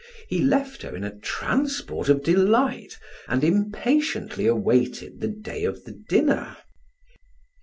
He 0.27 0.39
left 0.41 0.81
her 0.81 0.95
in 0.95 1.03
a 1.03 1.15
transport 1.19 2.09
of 2.09 2.23
delight 2.23 2.97
and 3.27 3.43
impatiently 3.43 4.47
awaited 4.47 5.21
the 5.21 5.27
day 5.27 5.63
of 5.63 5.83
the 5.83 5.91
dinner. 5.91 6.57